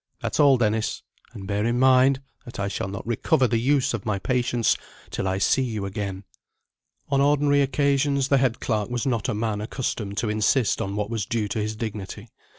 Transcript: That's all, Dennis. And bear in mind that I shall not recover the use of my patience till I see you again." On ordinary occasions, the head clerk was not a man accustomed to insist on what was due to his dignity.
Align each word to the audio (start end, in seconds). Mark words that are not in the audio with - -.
That's 0.19 0.39
all, 0.39 0.57
Dennis. 0.57 1.03
And 1.31 1.45
bear 1.47 1.63
in 1.63 1.77
mind 1.77 2.23
that 2.45 2.59
I 2.59 2.67
shall 2.67 2.87
not 2.87 3.05
recover 3.05 3.47
the 3.47 3.59
use 3.59 3.93
of 3.93 4.03
my 4.03 4.17
patience 4.17 4.75
till 5.11 5.27
I 5.27 5.37
see 5.37 5.61
you 5.61 5.85
again." 5.85 6.23
On 7.09 7.21
ordinary 7.21 7.61
occasions, 7.61 8.29
the 8.29 8.39
head 8.39 8.59
clerk 8.59 8.89
was 8.89 9.05
not 9.05 9.29
a 9.29 9.35
man 9.35 9.61
accustomed 9.61 10.17
to 10.17 10.29
insist 10.31 10.81
on 10.81 10.95
what 10.95 11.11
was 11.11 11.27
due 11.27 11.47
to 11.49 11.59
his 11.59 11.75
dignity. 11.75 12.29